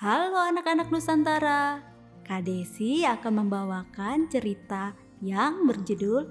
Halo 0.00 0.40
anak-anak 0.40 0.88
Nusantara, 0.88 1.76
Kak 2.24 2.48
Desi 2.48 3.04
akan 3.04 3.44
membawakan 3.44 4.32
cerita 4.32 4.96
yang 5.20 5.68
berjudul 5.68 6.24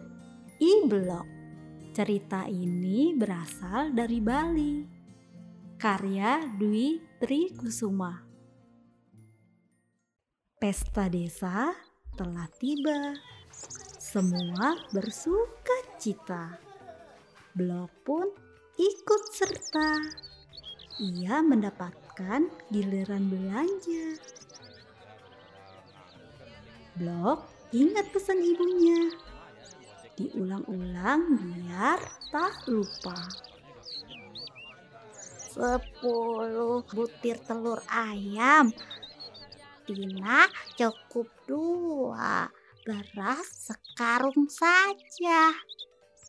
I-Blok. 0.58 1.30
Cerita 1.94 2.50
ini 2.50 3.14
berasal 3.14 3.94
dari 3.94 4.18
Bali. 4.26 4.74
Karya 5.78 6.50
Dwi 6.58 6.98
Tri 7.22 7.54
Kusuma. 7.54 8.26
Pesta 10.58 11.06
desa 11.06 11.70
telah 12.18 12.50
tiba. 12.58 13.14
Semua 14.02 14.82
bersuka 14.90 15.78
cita. 16.02 16.58
Blok 17.54 17.94
pun 18.02 18.34
ikut 18.82 19.24
serta. 19.30 19.94
Ia 21.06 21.46
mendapatkan 22.20 22.52
giliran 22.68 23.24
belanja. 23.32 24.08
Blok 27.00 27.48
ingat 27.72 28.12
pesan 28.12 28.44
ibunya. 28.44 29.16
Diulang-ulang 30.20 31.40
biar 31.40 32.00
tak 32.28 32.68
lupa. 32.68 33.16
Sepuluh 35.56 36.84
butir 36.92 37.40
telur 37.48 37.80
ayam. 37.88 38.76
Tina 39.88 40.44
cukup 40.76 41.32
dua. 41.48 42.52
Beras 42.84 43.72
sekarung 43.72 44.52
saja. 44.52 45.56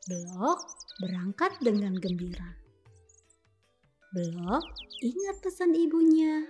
Blok 0.06 0.62
berangkat 1.02 1.58
dengan 1.58 1.98
gembira. 1.98 2.59
Blok 4.10 4.66
ingat 4.98 5.38
pesan 5.38 5.70
ibunya. 5.70 6.42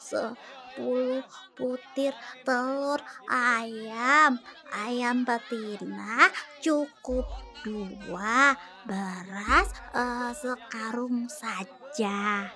Sepuluh 0.00 1.20
butir 1.52 2.16
telur 2.48 2.96
ayam. 3.28 4.40
Ayam 4.72 5.28
betina 5.28 6.32
cukup 6.64 7.28
dua. 7.60 8.56
Beras 8.88 9.68
eh, 9.92 10.32
sekarung 10.32 11.28
saja. 11.28 12.48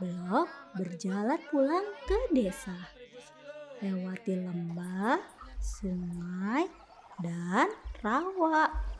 Blok 0.00 0.48
berjalan 0.72 1.40
pulang 1.52 1.84
ke 2.08 2.32
desa. 2.32 2.96
Lewati 3.84 4.40
lembah, 4.40 5.20
sungai, 5.60 6.64
dan 7.20 7.68
rawa. 8.00 8.93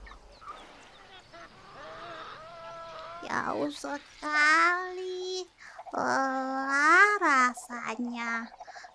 Jauh 3.24 3.72
sekali. 3.72 5.48
Lelah 5.96 7.12
rasanya. 7.16 8.44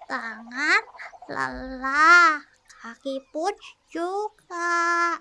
Tangan 0.05 0.83
lelah. 1.25 2.45
Kaki 2.79 3.25
pun 3.33 3.51
juga. 3.89 5.17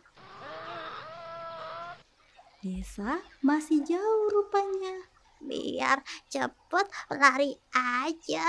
Desa 2.60 3.24
masih 3.40 3.80
jauh 3.86 4.26
rupanya. 4.28 5.08
Biar 5.40 6.04
cepet 6.28 6.86
lari 7.08 7.56
aja. 7.72 8.48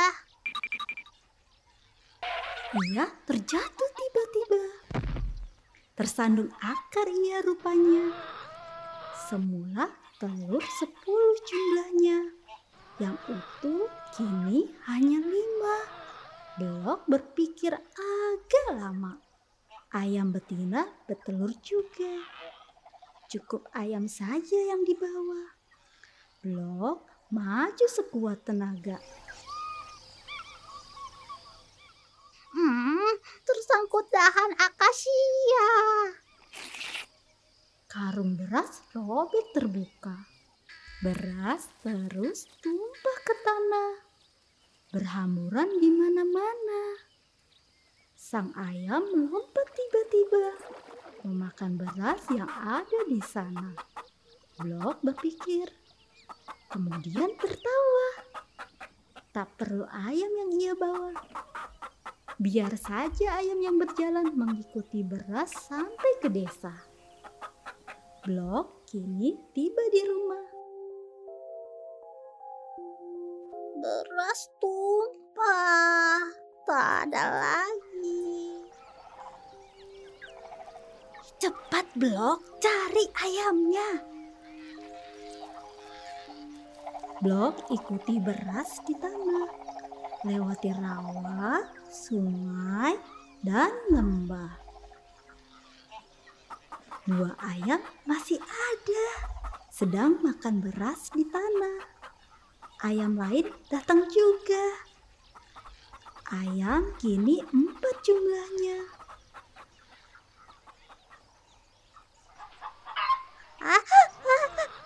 Ia 2.69 3.05
terjatuh 3.23 3.89
tiba-tiba. 3.95 4.63
Tersandung 5.95 6.51
akar 6.59 7.07
ia 7.07 7.41
rupanya. 7.41 8.13
Semula 9.29 9.89
telur 10.19 10.59
sepuluh 10.75 11.35
jumlahnya. 11.47 12.35
Yang 12.99 13.15
utuh 13.31 13.87
kini 14.11 14.67
hanya 14.91 15.23
lima. 15.23 15.77
Blok 16.59 17.07
berpikir 17.07 17.71
agak 17.79 18.65
lama. 18.75 19.15
Ayam 19.95 20.35
betina 20.35 20.83
bertelur 21.07 21.55
juga. 21.63 22.19
Cukup 23.31 23.71
ayam 23.71 24.11
saja 24.11 24.59
yang 24.59 24.83
dibawa. 24.83 25.55
Blok 26.43 27.07
maju 27.31 27.85
sekuat 27.87 28.43
tenaga. 28.43 28.99
Hmm, 32.51 33.13
tersangkut 33.47 34.03
dahan 34.11 34.51
akasia. 34.59 35.67
Karung 37.99 38.39
beras 38.39 38.79
robek 38.95 39.51
terbuka. 39.51 40.15
Beras 41.03 41.67
terus 41.83 42.47
tumpah 42.63 43.17
ke 43.27 43.35
tanah. 43.43 43.91
Berhamburan 44.95 45.67
di 45.83 45.91
mana-mana. 45.91 46.95
Sang 48.15 48.55
ayam 48.55 49.03
melompat 49.03 49.67
tiba-tiba. 49.75 50.47
Memakan 51.27 51.75
beras 51.75 52.23
yang 52.31 52.47
ada 52.47 53.03
di 53.03 53.19
sana. 53.19 53.75
Blok 54.63 55.03
berpikir. 55.03 55.67
Kemudian 56.71 57.35
tertawa. 57.35 58.07
Tak 59.35 59.59
perlu 59.59 59.83
ayam 59.91 60.31
yang 60.39 60.51
ia 60.55 60.71
bawa. 60.71 61.19
Biar 62.39 62.79
saja 62.79 63.43
ayam 63.43 63.59
yang 63.59 63.75
berjalan 63.75 64.31
mengikuti 64.31 65.03
beras 65.03 65.51
sampai 65.67 66.15
ke 66.23 66.31
desa. 66.31 66.98
Blok 68.29 68.85
kini 68.85 69.33
tiba 69.57 69.83
di 69.89 70.05
rumah. 70.05 70.45
Beras 73.81 74.53
tumpah. 74.61 76.29
Tak 76.61 77.09
ada 77.09 77.25
lagi. 77.25 78.53
Cepat 81.41 81.89
Blok, 81.97 82.61
cari 82.61 83.09
ayamnya. 83.17 83.97
Blok 87.25 87.65
ikuti 87.73 88.21
beras 88.21 88.77
di 88.85 88.93
tanah, 88.93 89.49
lewati 90.29 90.69
rawa, 90.77 91.65
sungai, 91.89 92.93
dan 93.41 93.73
lembah. 93.89 94.68
Dua 97.09 97.33
ayam 97.41 97.81
masih 98.05 98.37
ada, 98.37 99.05
sedang 99.73 100.21
makan 100.21 100.61
beras 100.61 101.09
di 101.09 101.25
tanah. 101.25 101.81
Ayam 102.85 103.17
lain 103.17 103.49
datang 103.65 104.05
juga. 104.13 104.85
Ayam 106.29 106.93
kini 107.01 107.41
empat 107.49 107.95
jumlahnya. 108.05 108.85
Ah, 113.65 113.85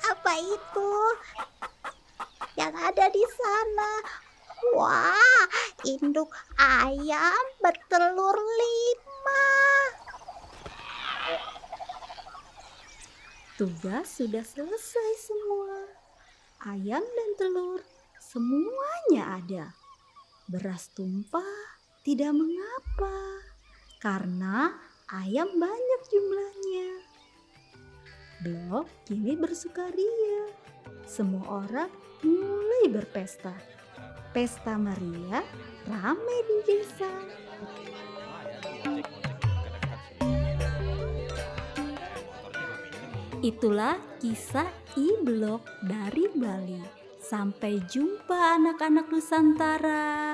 apa 0.08 0.34
itu? 0.40 0.92
Yang 2.56 2.74
ada 2.88 3.06
di 3.12 3.24
sana. 3.36 3.92
Wah, 4.80 5.44
induk 5.84 6.32
ayam 6.56 7.44
bertelur 7.60 8.40
lima. 8.40 9.73
Tugas 13.64 14.20
sudah 14.20 14.44
selesai 14.44 15.12
semua. 15.24 15.88
Ayam 16.68 17.00
dan 17.00 17.30
telur 17.40 17.80
semuanya 18.20 19.40
ada. 19.40 19.72
Beras 20.52 20.92
tumpah 20.92 21.80
tidak 22.04 22.36
mengapa 22.36 23.40
karena 24.04 24.76
ayam 25.08 25.48
banyak 25.56 26.02
jumlahnya. 26.12 26.90
Blok 28.44 28.92
kini 29.08 29.40
bersukaria. 29.40 30.52
Semua 31.08 31.64
orang 31.64 31.92
mulai 32.20 32.92
berpesta. 32.92 33.56
Pesta 34.36 34.76
Maria 34.76 35.40
ramai 35.88 36.40
di 36.52 36.58
desa. 36.68 37.12
Itulah 43.44 44.00
kisah 44.24 44.72
I-Blok 44.96 45.68
dari 45.84 46.32
Bali. 46.32 46.80
Sampai 47.20 47.84
jumpa 47.92 48.56
anak-anak 48.56 49.12
Nusantara. 49.12 50.33